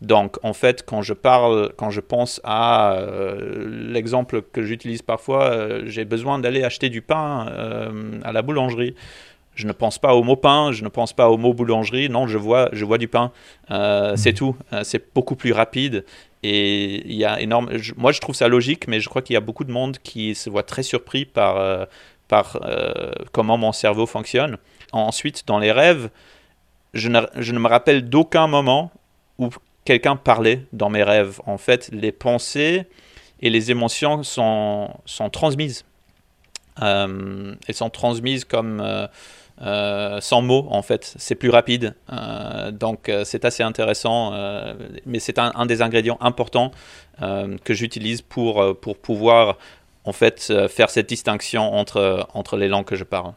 [0.00, 5.50] Donc, en fait, quand je parle, quand je pense à euh, l'exemple que j'utilise parfois,
[5.50, 8.94] euh, j'ai besoin d'aller acheter du pain euh, à la boulangerie.
[9.54, 12.08] Je ne pense pas au mot pain, je ne pense pas au mot boulangerie.
[12.08, 13.30] Non, je vois, je vois du pain.
[14.16, 14.56] c'est tout.
[14.84, 16.04] c'est beaucoup plus rapide.
[16.42, 17.68] Et il y a énorme.
[17.98, 20.34] moi, je trouve ça logique, mais je crois qu'il y a beaucoup de monde qui
[20.34, 21.88] se voit très surpris par,
[22.30, 22.58] par
[23.32, 24.56] comment mon cerveau fonctionne.
[24.92, 26.08] Ensuite, dans les rêves,
[26.94, 28.90] je ne, me rappelle d'aucun moment
[29.38, 29.50] où
[29.84, 31.40] quelqu'un parlait dans mes rêves.
[31.46, 32.86] En fait, les pensées
[33.40, 34.90] et les émotions sont,
[35.32, 35.84] transmises.
[36.82, 39.06] Euh, elles sont transmises comme euh,
[39.62, 41.14] euh, sans mots, en fait.
[41.18, 41.94] C'est plus rapide.
[42.72, 44.32] donc, c'est assez intéressant.
[45.06, 46.72] mais c'est un, des ingrédients importants
[47.20, 49.58] que j'utilise pour, pour pouvoir,
[50.04, 53.32] en fait, faire cette distinction entre, entre les langues que je parle.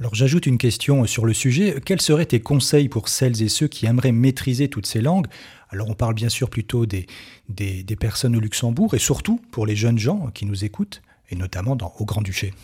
[0.00, 1.80] Alors j'ajoute une question sur le sujet.
[1.84, 5.26] Quels seraient tes conseils pour celles et ceux qui aimeraient maîtriser toutes ces langues?
[5.70, 7.06] Alors on parle bien sûr plutôt des,
[7.48, 11.74] des, personnes au Luxembourg et surtout pour les jeunes gens qui nous écoutent, et notamment
[11.74, 12.54] dans, au Grand-Duché.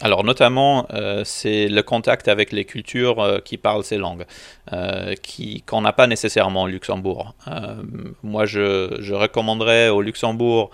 [0.00, 4.24] Alors notamment, euh, c'est le contact avec les cultures euh, qui parlent ces langues,
[4.72, 7.34] euh, qui, qu'on n'a pas nécessairement au Luxembourg.
[8.22, 10.70] moi, je, je recommanderais au Luxembourg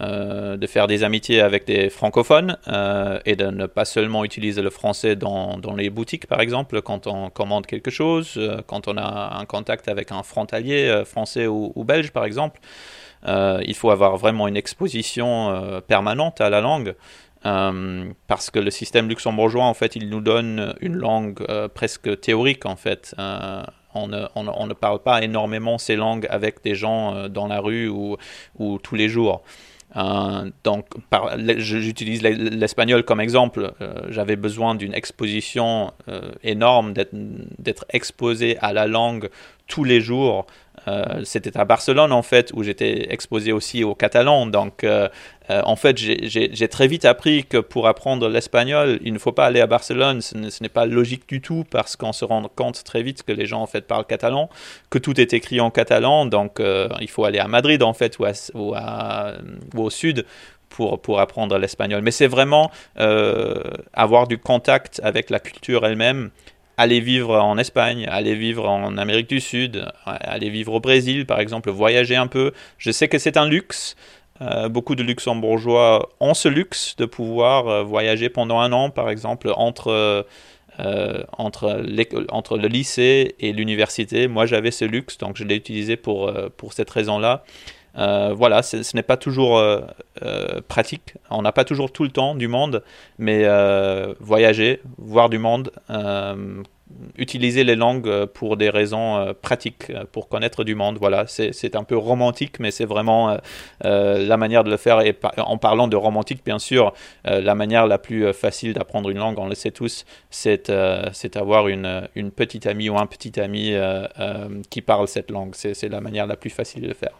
[0.00, 4.62] euh, de faire des amitiés avec des francophones euh, et de ne pas seulement utiliser
[4.62, 8.86] le français dans, dans, les boutiques, par exemple, quand on commande quelque chose, euh, quand
[8.86, 12.60] on a un contact avec un frontalier français ou, belge, par exemple.
[13.26, 16.94] il faut avoir vraiment une exposition permanente à la langue.
[17.42, 22.76] parce que le système luxembourgeois, en fait, il nous donne une langue presque théorique, en
[22.76, 23.16] fait.
[23.94, 27.88] On ne, on, ne, parle pas énormément ces langues avec des gens dans la rue
[27.88, 28.16] ou,
[28.58, 29.42] ou tous les jours.
[29.96, 30.86] Euh, donc,
[31.58, 33.72] j'utilise l'espagnol comme exemple.
[33.80, 39.30] Euh, j'avais besoin d'une exposition euh, énorme, d'être exposé à la langue
[39.66, 40.46] tous les jours
[40.88, 44.46] euh, c'était à Barcelone en fait où j'étais exposé aussi au catalan.
[44.46, 45.08] Donc euh,
[45.50, 49.46] euh, en fait j'ai très vite appris que pour apprendre l'espagnol il ne faut pas
[49.46, 50.20] aller à Barcelone.
[50.20, 53.46] Ce n'est pas logique du tout parce qu'on se rend compte très vite que les
[53.46, 54.48] gens en fait parlent catalan,
[54.90, 56.26] que tout est écrit en catalan.
[56.26, 56.60] Donc
[57.00, 58.74] il faut aller à Madrid en fait ou,
[59.76, 60.24] au sud
[60.68, 62.02] pour, apprendre l'espagnol.
[62.02, 66.30] Mais c'est vraiment avoir du contact avec la culture elle-même
[66.78, 71.40] aller vivre en Espagne, aller vivre en Amérique du Sud, aller vivre au Brésil par
[71.40, 72.52] exemple, voyager un peu.
[72.78, 73.96] Je sais que c'est un luxe.
[74.40, 79.10] Euh, beaucoup de luxembourgeois ont ce luxe de pouvoir euh, voyager pendant un an par
[79.10, 79.90] exemple entre...
[80.80, 81.82] Euh, entre,
[82.28, 84.28] entre, le lycée et l'université.
[84.28, 87.42] Moi, j'avais ce luxe, donc je l'ai utilisé pour, pour cette raison-là.
[87.98, 89.62] Voilà, ce n'est pas toujours
[90.68, 91.14] pratique.
[91.30, 92.82] On n'a pas toujours tout le temps du monde,
[93.18, 93.46] mais
[94.20, 95.70] voyager, voir du monde,
[97.16, 100.98] utiliser les langues euh, pour des raisons euh, pratiques, euh, pour connaître du monde.
[100.98, 103.36] Voilà, c'est un peu romantique, mais c'est vraiment
[103.82, 105.00] la manière de le faire.
[105.00, 106.92] Et en parlant de romantique, bien sûr,
[107.24, 110.70] la manière la plus facile d'apprendre une langue, on le sait tous, c'est
[111.36, 113.74] avoir une, une, petite amie ou un petit ami
[114.70, 115.54] qui parle cette langue.
[115.54, 117.12] C'est la manière la plus facile de le faire.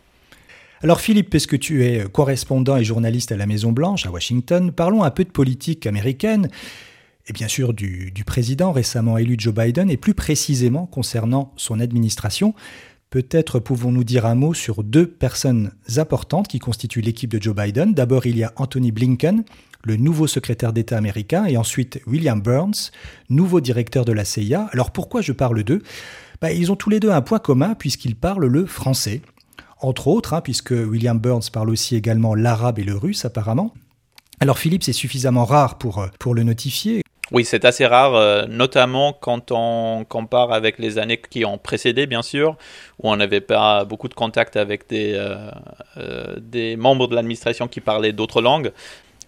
[0.83, 5.03] Alors Philippe, puisque tu es correspondant et journaliste à la Maison Blanche, à Washington, parlons
[5.03, 6.49] un peu de politique américaine
[7.29, 12.55] et bien sûr du, président récemment élu Joe Biden, et plus précisément concernant son administration.
[13.11, 17.95] Peut-être pouvons-nous dire un mot sur deux personnes importantes qui constituent l'équipe de Joe Biden.
[17.95, 19.45] D'abord, il y a Anthony Blinken,
[19.85, 22.91] le nouveau secrétaire d'État américain, et ensuite William Burns,
[23.31, 24.69] nouveau directeur de la CIA.
[24.73, 25.83] Alors pourquoi je parle d'eux?
[26.41, 29.23] Bah, Ils ont tous les deux un point commun puisqu'ils parlent le français.
[29.81, 33.73] Entre autres, hein, puisque William Burns parle aussi également l'arabe et le russe apparemment.
[34.41, 37.03] Alors Philippe, c'est suffisamment rare pour, pour le notifier.
[37.31, 42.07] Oui, c'est assez rare, euh, notamment quand on compare avec les années qui ont précédé,
[42.07, 42.57] bien sûr,
[43.03, 45.51] où on n'avait pas beaucoup de contact avec des, euh,
[45.99, 48.73] euh, des membres de l'administration qui parlaient d'autres langues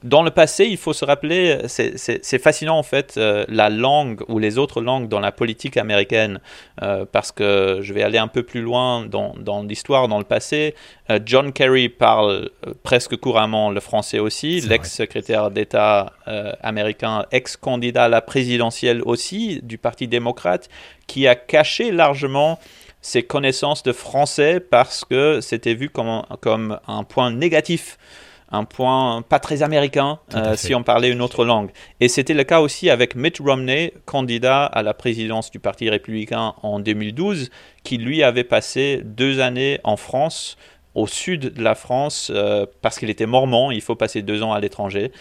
[0.02, 4.38] dans le passé, il faut se rappeler, c'est fascinant en fait, euh, la langue ou
[4.38, 6.40] les autres langues dans la politique américaine,
[6.82, 10.24] euh, parce que je vais aller un peu plus loin dans, dans l'histoire, dans le
[10.24, 10.74] passé.
[11.10, 12.50] Euh, John Kerry parle
[12.82, 16.12] presque couramment le français aussi, l'ex-secrétaire d'État
[16.62, 20.68] américain, ex-candidat à la présidentielle aussi du Parti démocrate,
[21.06, 22.58] qui a caché largement
[23.02, 27.96] ses connaissances de français parce que c'était vu comme comme un point négatif
[28.50, 31.70] un point pas très américain euh, si on parlait une autre langue.
[32.00, 36.54] Et c'était le cas aussi avec Mitt Romney, candidat à la présidence du Parti républicain
[36.62, 37.50] en 2012,
[37.84, 40.56] qui lui avait passé deux années en France,
[40.94, 44.52] au sud de la France, euh, parce qu'il était mormon, il faut passer deux ans
[44.52, 45.12] à l'étranger.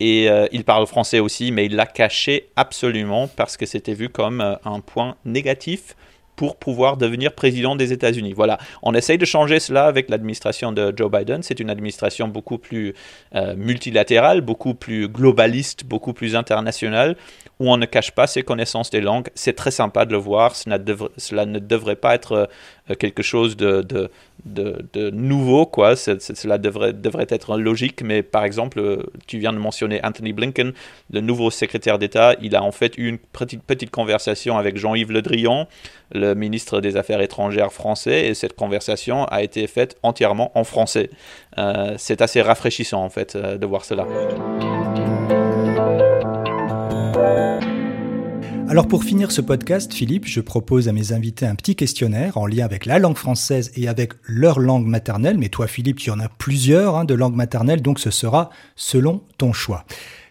[0.00, 4.08] Et euh, il parle français aussi, mais il l'a caché absolument parce que c'était vu
[4.08, 5.94] comme un point négatif
[6.36, 8.32] pour pouvoir devenir président des États-Unis.
[8.32, 11.42] Voilà, on essaye de changer cela avec l'administration de Joe Biden.
[11.42, 12.94] C'est une administration beaucoup plus
[13.34, 17.16] euh, multilatérale, beaucoup plus globaliste, beaucoup plus internationale,
[17.60, 19.28] où on ne cache pas ses connaissances des langues.
[19.34, 20.56] C'est très sympa de le voir.
[20.56, 22.48] Cela, ne devrait pas être
[22.98, 24.10] quelque chose de, de,
[24.44, 25.96] de, nouveau, quoi.
[25.96, 30.72] cela devrait, devrait être logique, mais par exemple, euh, tu viens de mentionner Anthony Blinken,
[31.10, 32.34] le nouveau secrétaire d'État.
[32.42, 35.66] Il a en fait eu une petite, petite conversation avec Jean-Yves Le Drian,
[36.12, 41.08] le ministre des Affaires étrangères français, et cette conversation a été faite entièrement en français.
[41.56, 44.06] Euh, c'est assez rafraîchissant, en fait, de voir cela.
[48.74, 52.44] Alors pour finir ce podcast, Philippe, je propose à mes invités un petit questionnaire en
[52.44, 55.38] lien avec la langue française et avec leur langue maternelle.
[55.38, 59.22] Mais toi, Philippe, tu en as plusieurs hein, de langues maternelles, donc ce sera selon
[59.38, 59.84] ton choix.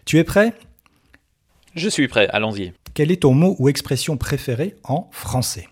[0.04, 0.52] Tu es prêt?
[1.74, 2.74] Je suis prêt, allons-y.
[2.92, 5.66] Quel est ton mot ou expression préférée en français?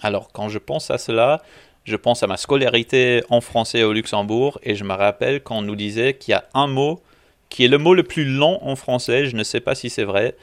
[0.00, 1.42] Alors quand je pense à cela,
[1.84, 5.62] je pense à ma scolarité en français au Luxembourg et je me rappelle quand on
[5.62, 7.02] nous disait qu'il y a un mot
[7.50, 10.04] qui est le mot le plus long en français, je ne sais pas si c'est
[10.04, 10.34] vrai,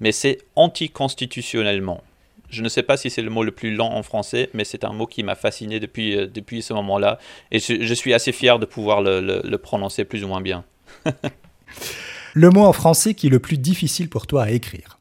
[0.00, 2.02] mais c'est anticonstitutionnellement.
[2.50, 4.84] Je ne sais pas si c'est le mot le plus lent en français, mais c'est
[4.84, 7.18] un mot qui m'a fasciné depuis, euh, depuis ce moment-là.
[7.50, 10.64] Et je, suis assez fier de pouvoir le, prononcer plus ou moins bien.
[12.34, 15.00] le mot en français qui est le plus difficile pour toi à écrire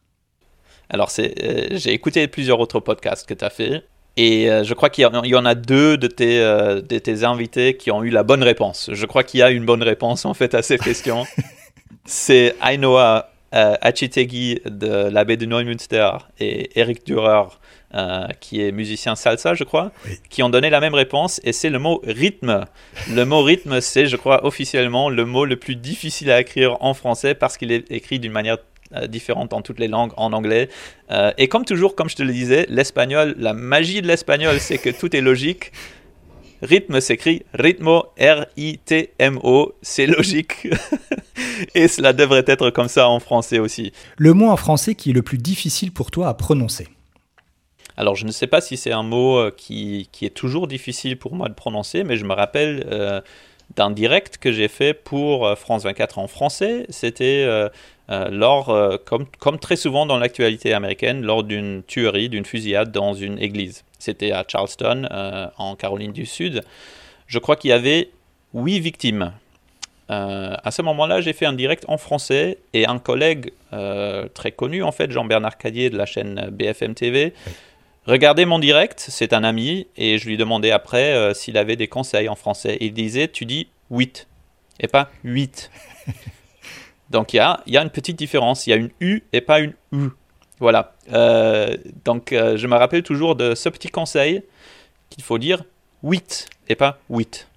[0.90, 3.84] Alors, euh, j'ai écouté plusieurs autres podcasts que tu as fait.
[4.16, 7.92] Et euh, je crois qu'il y, en a deux de tes, de tes invités qui
[7.92, 8.90] ont eu la bonne réponse.
[8.94, 11.26] Je crois qu'il y a une bonne réponse en fait à cette question.
[12.06, 17.50] c'est Ainoa euh, Achitegi de l'abbé de Neumünster et Eric Dürer,
[17.94, 19.92] euh, qui est musicien salsa, je crois,
[20.30, 22.66] qui ont donné la même réponse, et c'est le mot rythme.
[23.12, 26.94] Le mot rythme, c'est, je crois, officiellement le mot le plus difficile à écrire en
[26.94, 28.58] français parce qu'il est écrit d'une manière
[28.96, 30.70] euh, différente dans toutes les langues, en anglais.
[31.38, 34.90] et comme toujours, comme je te le disais, l'espagnol, la magie de l'espagnol, c'est que
[34.90, 35.72] tout est logique.
[36.64, 40.70] Rythme s'écrit ritmo, R-I-T-M-O, c'est logique.
[41.76, 43.92] Et cela devrait être comme ça en français aussi.
[44.18, 46.88] Le mot en français qui est le plus difficile pour toi à prononcer
[47.96, 51.16] alors, je ne sais pas si c'est un mot euh, qui, qui, est toujours difficile
[51.16, 53.22] pour moi de prononcer, mais je me rappelle euh,
[53.76, 56.86] d'un direct que j'ai fait pour euh, France 24 en français.
[56.90, 57.48] C'était
[58.10, 63.40] lors, comme, comme, très souvent dans l'actualité américaine, lors d'une tuerie, d'une fusillade dans une
[63.40, 63.84] église.
[63.98, 65.08] C'était à Charleston,
[65.58, 66.64] en Caroline du Sud.
[67.28, 68.10] Je crois qu'il y avait
[68.54, 69.32] huit victimes.
[70.10, 73.54] à ce moment-là, j'ai fait un direct en français et un collègue
[74.34, 77.34] très connu, en fait, Jean-Bernard Cadier de la chaîne BFM TV,
[78.06, 81.88] Regardez mon direct, c'est un ami, et je lui demandais après euh, s'il avait des
[81.88, 82.78] conseils en français.
[82.82, 84.28] Il disait, tu dis 8,
[84.82, 85.72] et pas 8.
[87.10, 89.40] donc il y a, y a une petite différence, il y a une U et
[89.40, 90.10] pas une U.
[90.60, 90.96] Voilà.
[91.14, 94.44] Euh, donc euh, je me rappelle toujours de ce petit conseil
[95.10, 95.64] qu'il faut dire
[96.04, 97.48] 8 et pas 8.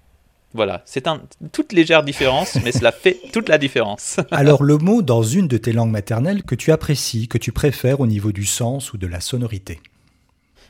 [0.53, 1.19] Voilà, c'est une
[1.51, 4.21] toute légère différence, mais cela fait toute la différence.
[4.31, 7.99] Alors le mot dans une de tes langues maternelles que tu apprécies, que tu préfères
[7.99, 9.81] au niveau du sens ou de la sonorité?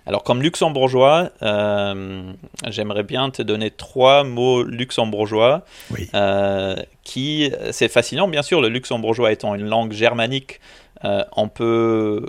[0.07, 2.31] Alors comme luxembourgeois, euh,
[2.67, 5.65] j'aimerais bien te donner trois mots luxembourgeois.
[6.13, 10.61] Euh, qui, c'est fascinant, bien sûr, le luxembourgeois étant une langue germanique,
[11.03, 12.25] euh, on peut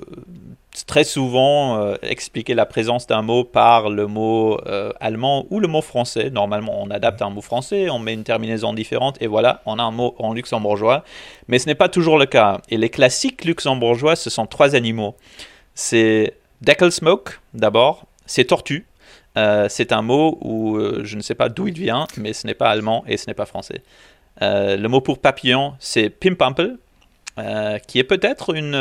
[0.87, 4.61] très souvent expliquer la présence d'un mot par le mot
[5.01, 6.31] allemand ou le mot français.
[6.31, 9.83] Normalement, on adapte un mot français, on met une terminaison différente et voilà, on a
[9.83, 11.05] un mot en luxembourgeois.
[11.47, 12.61] Mais ce n'est pas toujours le cas.
[12.69, 15.17] Et les classiques luxembourgeois, ce sont trois animaux.
[15.75, 18.87] C'est Deckelsmoke, d'abord, c'est tortue.
[19.37, 22.47] Euh, c'est un mot où euh, je ne sais pas d'où il vient, mais ce
[22.47, 23.83] n'est pas allemand et ce n'est pas français.
[24.43, 26.77] Euh, le mot pour papillon, c'est pimpample,
[27.87, 28.75] qui est peut-être une,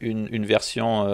[0.00, 1.04] une, version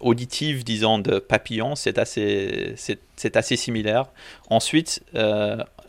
[0.00, 1.74] auditive, disons, de papillon.
[1.74, 4.06] C'est assez, c'est, assez similaire.
[4.48, 5.04] Ensuite,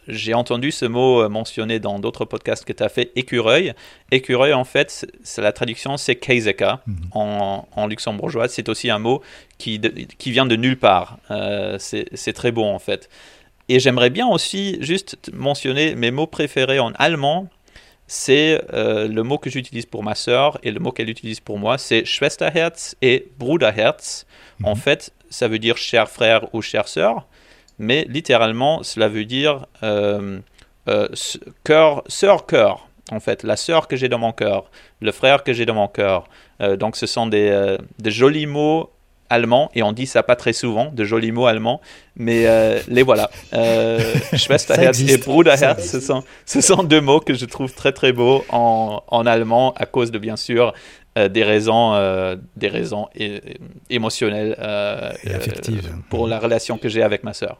[0.07, 3.73] j'ai entendu ce mot euh, mentionné dans d'autres podcasts que tu as fait, écureuil.
[4.11, 5.05] Écureuil, en fait,
[5.37, 6.95] la traduction, c'est keizeka mhm.
[7.11, 8.47] en, en, luxembourgeois.
[8.47, 9.21] C'est aussi un mot
[9.57, 9.79] qui,
[10.17, 11.17] qui vient de nulle part.
[11.31, 13.09] Euh, c'est très bon, en fait.
[13.69, 17.47] Et j'aimerais bien aussi juste mentionner mes mots préférés en allemand.
[18.07, 21.57] C'est euh, le mot que j'utilise pour ma sœur et le mot qu'elle utilise pour
[21.57, 24.25] moi, c'est Schwesterherz et Bruderherz.
[24.63, 24.81] En mhm.
[24.81, 27.25] fait, ça veut dire cher frère ou chère sœur
[27.83, 30.39] mais littéralement, cela veut dire euh,
[30.87, 31.07] euh,
[31.63, 35.53] cœur, sœur cœur, en fait, la sœur que j'ai dans mon cœur, le frère que
[35.53, 36.27] j'ai dans mon cœur.
[36.61, 38.89] Euh, donc, ce sont des, jolis mots
[39.29, 41.81] allemands, et on dit ça pas très souvent, de jolis mots allemands,
[42.15, 42.45] mais
[42.87, 43.29] les voilà.
[44.33, 48.45] Schwesterherz et Bruderherz, ce sont, ce sont deux mots que je trouve très très beaux
[48.49, 50.73] en, en allemand, à cause de, bien sûr,
[51.15, 53.07] des raisons, des raisons
[53.89, 54.55] émotionnelles
[55.23, 57.59] et affectives pour la relation que j'ai avec ma sœur.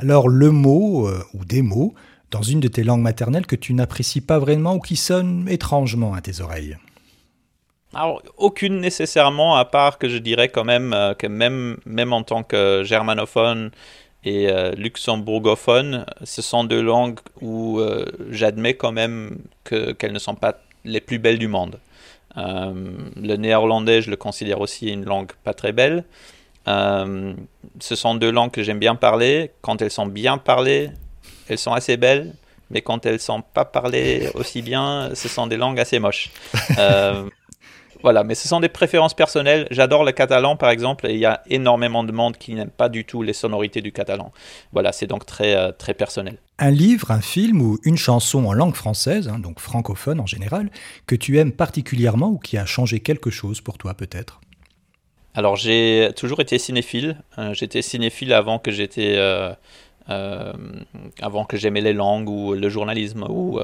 [0.00, 1.92] Alors le mot euh, ou des mots
[2.30, 6.14] dans une de tes langues maternelles que tu n'apprécies pas vraiment ou qui sonnent étrangement
[6.14, 6.76] à tes oreilles
[7.94, 12.22] alors, aucune nécessairement, à part que je dirais quand même euh, que même, même en
[12.22, 13.70] tant que germanophone
[14.24, 17.80] et euh, luxembourgophone, ce sont deux langues où
[18.30, 21.78] j'admets quand même qu'elles ne sont pas les plus belles du monde.
[22.36, 26.04] le néerlandais, je le considère aussi une langue pas très belle.
[26.68, 27.34] Euh,
[27.80, 29.52] ce sont deux langues que j'aime bien parler.
[29.62, 30.90] Quand elles sont bien parlées,
[31.48, 32.34] elles sont assez belles.
[32.70, 36.30] Mais quand elles ne sont pas parlées aussi bien, ce sont des langues assez moches.
[36.78, 37.24] Euh,
[38.02, 39.66] voilà, mais ce sont des préférences personnelles.
[39.72, 42.88] J'adore le catalan, par exemple, et il y a énormément de monde qui n'aime pas
[42.88, 44.32] du tout les sonorités du catalan.
[44.72, 46.38] Voilà, c'est donc très, euh, très personnel.
[46.58, 50.70] Un livre, un film ou une chanson en langue française, hein, donc francophone en général,
[51.06, 54.40] que tu aimes particulièrement ou qui a changé quelque chose pour toi peut-être?
[55.34, 57.16] Alors j'ai toujours été cinéphile.
[57.38, 59.52] Euh, j'étais cinéphile avant que j'étais euh,
[60.10, 60.52] euh,
[61.20, 63.60] avant que j'aimais les langues ou le journalisme ou,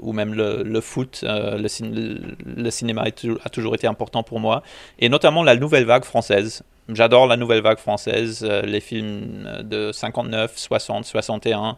[0.00, 1.24] ou même le, foot.
[1.26, 3.04] Le, le, cinéma
[3.44, 4.62] a toujours été important pour moi
[5.00, 6.62] et notamment la nouvelle vague française.
[6.90, 11.76] J'adore la nouvelle vague française, les films de 59, 60, 61,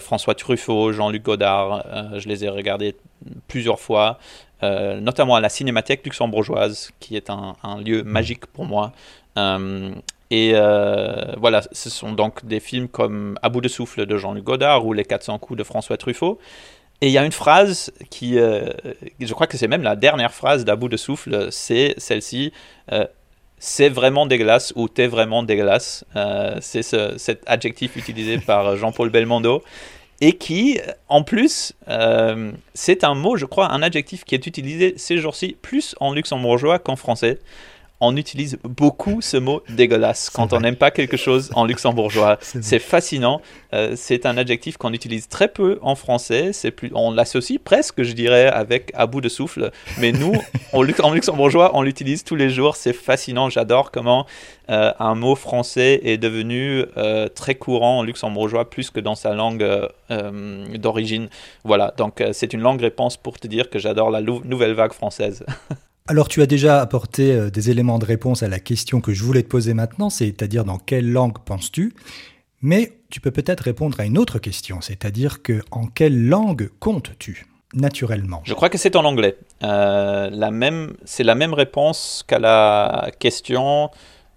[0.00, 1.84] François Truffaut, Jean-Luc Godard,
[2.18, 2.96] je les ai regardés
[3.46, 4.18] plusieurs fois.
[4.62, 7.54] Euh, notamment à la Cinémathèque luxembourgeoise, qui est un,
[7.84, 8.92] lieu magique pour moi.
[9.38, 9.92] Euh,
[10.30, 14.86] Et voilà, ce sont donc des films comme À bout de souffle de Jean-Luc Godard
[14.86, 16.38] ou Les 400 coups de François Truffaut.
[17.02, 20.64] Et il y a une phrase qui, je crois que c'est même la dernière phrase
[20.64, 22.52] d'À bout de souffle, c'est celle-ci
[23.60, 26.04] c'est vraiment dégueulasse ou t'es vraiment dégueulasse?
[26.16, 29.62] Euh, c'est cet adjectif utilisé par Jean-Paul Belmondo
[30.20, 34.94] et qui, en plus, euh, c'est un mot, je crois, un adjectif qui est utilisé
[34.96, 37.38] ces jours-ci plus en luxembourgeois qu'en français
[38.00, 42.38] on utilise beaucoup ce mot dégueulasse quand on n'aime pas quelque chose en luxembourgeois.
[42.40, 43.42] C'est fascinant.
[43.74, 46.52] Euh, c'est un adjectif qu'on utilise très peu en français.
[46.52, 49.70] C'est plus, on l'associe presque, je dirais, avec à bout de souffle.
[49.98, 50.32] Mais nous,
[50.72, 52.76] en, luxembourgeois, on l'utilise tous les jours.
[52.76, 53.50] C'est fascinant.
[53.50, 54.26] J'adore comment
[54.70, 59.34] euh, un mot français est devenu euh, très courant en luxembourgeois plus que dans sa
[59.34, 59.66] langue
[60.74, 61.28] d'origine.
[61.64, 61.92] Voilà.
[61.96, 65.44] Donc c'est une longue réponse pour te dire que j'adore la nouvelle vague française.
[66.10, 69.22] Alors tu as déjà apporté euh, des éléments de réponse à la question que je
[69.22, 71.94] voulais te poser maintenant, c'est-à-dire dans quelle langue penses-tu?
[72.62, 77.46] Mais tu peux peut-être répondre à une autre question, c'est-à-dire que en quelle langue comptes-tu
[77.74, 78.42] naturellement?
[78.44, 79.36] Je crois que c'est en anglais.
[79.62, 83.90] Euh, la même, c'est la même réponse qu'à la question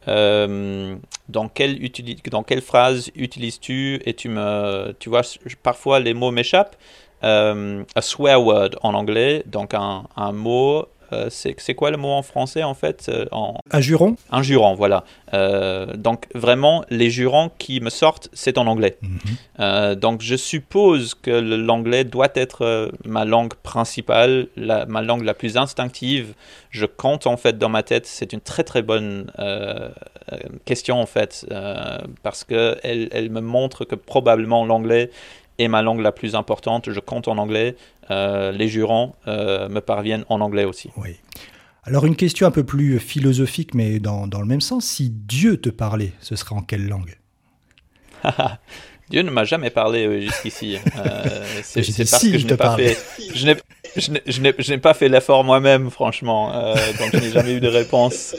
[0.07, 0.95] euh,
[1.27, 5.23] dans, quelle phrase utilises-tu et tu me, tu vois,
[5.63, 6.75] parfois les mots m'échappent.
[7.23, 12.63] a swear word en anglais, donc un mot euh, c'est quoi le mot en français
[12.63, 13.25] en fait euh,
[13.71, 15.03] Un juron Un juron, voilà.
[15.33, 18.97] Euh, donc vraiment, les jurons qui me sortent, c'est en anglais.
[19.01, 19.95] Mhm.
[19.95, 26.33] donc je suppose que l'anglais doit être ma langue principale, ma langue la plus instinctive.
[26.69, 28.05] Je compte en fait dans ma tête.
[28.05, 29.31] C'est une très très bonne
[30.65, 31.45] question en fait,
[32.23, 35.09] parce qu'elle elle me montre que probablement l'anglais
[35.59, 36.91] est ma langue la plus importante.
[36.91, 37.75] Je compte en anglais.
[38.11, 40.89] Euh, les jurons euh, me parviennent en anglais aussi.
[40.97, 41.17] Oui.
[41.83, 44.85] Alors une question un peu plus philosophique, mais dans, dans le même sens.
[44.85, 47.17] Si Dieu te parlait, ce serait en quelle langue?
[49.13, 50.77] Dieu ne m'a jamais parlé euh, jusqu'ici.
[51.63, 52.97] c'est parce que je n'ai pas fait.
[53.35, 56.51] Je n'ai pas fait l'effort moi-même, franchement.
[56.99, 58.35] donc je n'ai jamais eu de réponse.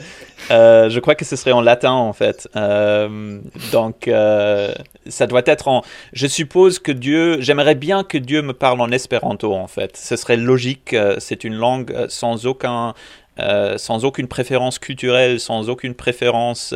[0.51, 2.49] Euh, je crois que ce serait en latin en fait.
[2.57, 3.41] Euh,
[3.73, 4.73] donc euh,
[5.07, 5.83] ça doit être en.
[6.13, 7.41] Je suppose que Dieu.
[7.41, 9.97] J'aimerais bien que Dieu me parle en espéranto en fait.
[9.97, 10.95] Ce serait logique.
[11.19, 12.95] C'est une langue sans aucun.
[13.39, 16.75] Sans aucune préférence culturelle, sans aucune préférence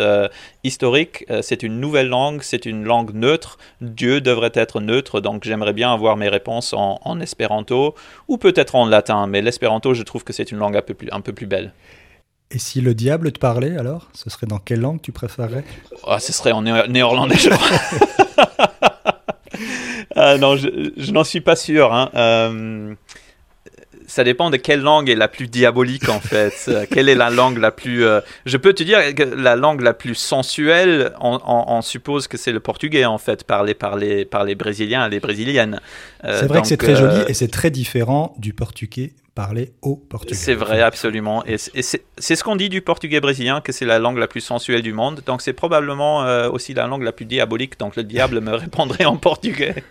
[0.64, 1.24] historique.
[1.42, 3.58] c'est une nouvelle langue, c'est une langue neutre.
[3.80, 7.94] Dieu devrait être neutre, donc j'aimerais bien avoir mes réponses en, en espéranto
[8.26, 9.26] ou peut-être en latin.
[9.26, 11.72] Mais l'espéranto, je trouve que c'est une langue un peu plus, un peu plus belle.
[12.50, 15.64] Et si le diable te parlait alors Ce serait dans quelle langue tu préférerais?
[16.06, 17.78] Ah, Ce serait en néerlandais, je crois.
[20.20, 21.92] Ah, non, je, n'en suis pas sûr.
[21.94, 22.10] Hein.
[24.08, 26.54] Euh, ça dépend de quelle langue est la plus diabolique en fait.
[26.68, 28.04] Euh, quelle est la langue la plus.
[28.04, 32.52] Euh, je peux te dire que la langue la plus sensuelle, on, suppose que c'est
[32.52, 35.80] le portugais en fait, parlé par les, par les Brésiliens et les Brésiliennes.
[36.22, 40.34] c'est vrai que c'est très joli et c'est très différent du portugais parler au portugais.
[40.34, 41.44] C'est vrai, absolument.
[41.46, 44.82] Et c'est ce qu'on dit du portugais brésilien, que c'est la langue la plus sensuelle
[44.82, 45.22] du monde.
[45.26, 47.78] Donc c'est probablement euh, aussi la langue la plus diabolique.
[47.78, 49.84] Donc le diable me répondrait en portugais.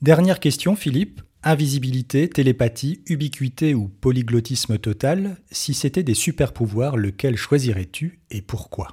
[0.00, 1.22] Dernière question, Philippe.
[1.46, 8.88] Invisibilité, télépathie, ubiquité ou polyglottisme total, si c'était des super pouvoirs, lequel choisirais-tu et pourquoi?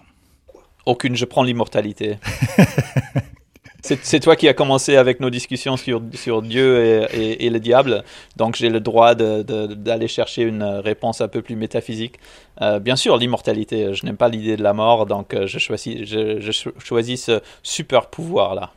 [0.86, 2.18] Aucune, je prends l'immortalité.
[3.84, 8.04] C'est toi qui as commencé avec nos discussions sur, sur Dieu et, le diable,
[8.36, 12.20] donc j'ai le droit d'aller chercher une réponse un peu plus métaphysique.
[12.62, 16.04] Euh, bien sûr, l'immortalité, je n'aime pas l'idée de la mort, donc euh, je choisis,
[16.04, 18.72] je, choisis ce super pouvoir-là.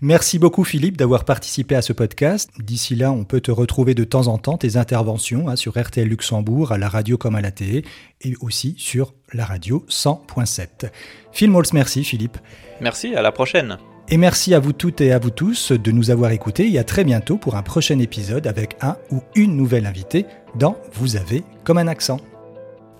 [0.00, 2.50] Merci beaucoup Philippe d'avoir participé à ce podcast.
[2.58, 6.08] D'ici là, on peut te retrouver de temps en temps, tes interventions hein, sur RTL
[6.08, 7.84] Luxembourg, à la radio comme à la télé,
[8.20, 10.90] et aussi sur la radio 100.7.
[11.32, 12.38] Phil merci Philippe.
[12.80, 13.78] Merci, à la prochaine.
[14.08, 16.84] Et merci à vous toutes et à vous tous de nous avoir écoutés et à
[16.84, 21.44] très bientôt pour un prochain épisode avec un ou une nouvelle invitée dans Vous avez
[21.64, 22.20] comme un accent.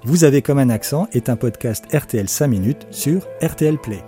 [0.04, 4.02] Vous avez comme un accent est un podcast RTL 5 minutes sur RTL Play.